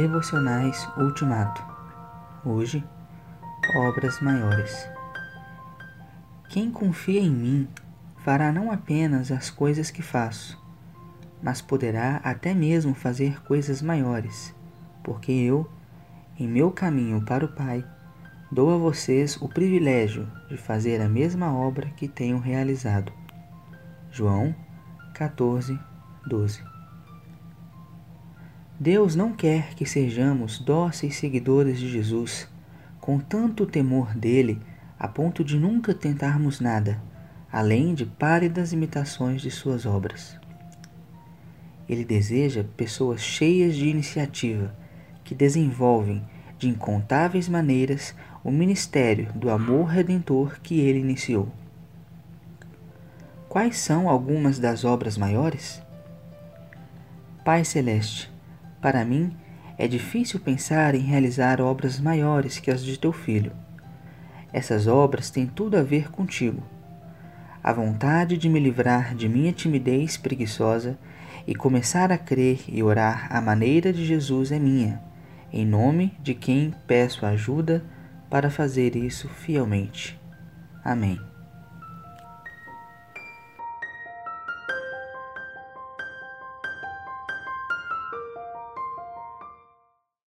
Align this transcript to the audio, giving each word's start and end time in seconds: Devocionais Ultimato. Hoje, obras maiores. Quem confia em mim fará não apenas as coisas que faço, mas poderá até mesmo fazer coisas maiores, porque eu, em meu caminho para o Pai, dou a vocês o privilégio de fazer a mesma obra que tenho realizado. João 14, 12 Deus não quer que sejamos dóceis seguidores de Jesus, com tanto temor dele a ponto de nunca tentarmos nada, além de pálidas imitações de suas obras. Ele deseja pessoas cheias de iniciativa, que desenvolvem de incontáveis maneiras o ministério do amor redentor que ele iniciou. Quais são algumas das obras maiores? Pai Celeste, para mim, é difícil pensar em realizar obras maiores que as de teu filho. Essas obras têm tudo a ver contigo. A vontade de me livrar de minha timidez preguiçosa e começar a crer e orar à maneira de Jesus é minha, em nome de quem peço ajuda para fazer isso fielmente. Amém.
Devocionais 0.00 0.88
Ultimato. 0.96 1.60
Hoje, 2.44 2.84
obras 3.74 4.20
maiores. 4.20 4.88
Quem 6.50 6.70
confia 6.70 7.20
em 7.20 7.28
mim 7.28 7.68
fará 8.18 8.52
não 8.52 8.70
apenas 8.70 9.32
as 9.32 9.50
coisas 9.50 9.90
que 9.90 10.00
faço, 10.00 10.56
mas 11.42 11.60
poderá 11.60 12.20
até 12.22 12.54
mesmo 12.54 12.94
fazer 12.94 13.42
coisas 13.42 13.82
maiores, 13.82 14.54
porque 15.02 15.32
eu, 15.32 15.68
em 16.38 16.46
meu 16.46 16.70
caminho 16.70 17.24
para 17.24 17.44
o 17.44 17.52
Pai, 17.52 17.84
dou 18.52 18.72
a 18.72 18.78
vocês 18.78 19.36
o 19.42 19.48
privilégio 19.48 20.30
de 20.48 20.56
fazer 20.56 21.00
a 21.00 21.08
mesma 21.08 21.52
obra 21.52 21.88
que 21.96 22.06
tenho 22.06 22.38
realizado. 22.38 23.12
João 24.12 24.54
14, 25.12 25.76
12 26.28 26.77
Deus 28.80 29.16
não 29.16 29.32
quer 29.32 29.74
que 29.74 29.84
sejamos 29.84 30.60
dóceis 30.60 31.16
seguidores 31.16 31.80
de 31.80 31.90
Jesus, 31.90 32.48
com 33.00 33.18
tanto 33.18 33.66
temor 33.66 34.14
dele 34.14 34.60
a 34.96 35.08
ponto 35.08 35.42
de 35.42 35.58
nunca 35.58 35.92
tentarmos 35.92 36.60
nada, 36.60 37.02
além 37.50 37.92
de 37.92 38.06
pálidas 38.06 38.72
imitações 38.72 39.42
de 39.42 39.50
suas 39.50 39.84
obras. 39.84 40.38
Ele 41.88 42.04
deseja 42.04 42.64
pessoas 42.76 43.20
cheias 43.20 43.74
de 43.74 43.88
iniciativa, 43.88 44.72
que 45.24 45.34
desenvolvem 45.34 46.22
de 46.56 46.68
incontáveis 46.68 47.48
maneiras 47.48 48.14
o 48.44 48.50
ministério 48.52 49.32
do 49.34 49.50
amor 49.50 49.86
redentor 49.86 50.60
que 50.60 50.78
ele 50.78 51.00
iniciou. 51.00 51.48
Quais 53.48 53.78
são 53.78 54.08
algumas 54.08 54.60
das 54.60 54.84
obras 54.84 55.18
maiores? 55.18 55.82
Pai 57.44 57.64
Celeste, 57.64 58.30
para 58.80 59.04
mim, 59.04 59.32
é 59.76 59.86
difícil 59.86 60.40
pensar 60.40 60.94
em 60.94 61.00
realizar 61.00 61.60
obras 61.60 62.00
maiores 62.00 62.58
que 62.58 62.70
as 62.70 62.84
de 62.84 62.98
teu 62.98 63.12
filho. 63.12 63.52
Essas 64.52 64.86
obras 64.86 65.30
têm 65.30 65.46
tudo 65.46 65.76
a 65.76 65.82
ver 65.82 66.10
contigo. 66.10 66.62
A 67.62 67.72
vontade 67.72 68.36
de 68.36 68.48
me 68.48 68.58
livrar 68.58 69.14
de 69.14 69.28
minha 69.28 69.52
timidez 69.52 70.16
preguiçosa 70.16 70.98
e 71.46 71.54
começar 71.54 72.10
a 72.10 72.18
crer 72.18 72.60
e 72.68 72.82
orar 72.82 73.28
à 73.30 73.40
maneira 73.40 73.92
de 73.92 74.04
Jesus 74.04 74.52
é 74.52 74.58
minha, 74.58 75.00
em 75.52 75.66
nome 75.66 76.14
de 76.20 76.34
quem 76.34 76.74
peço 76.86 77.24
ajuda 77.24 77.84
para 78.30 78.50
fazer 78.50 78.96
isso 78.96 79.28
fielmente. 79.28 80.18
Amém. 80.84 81.18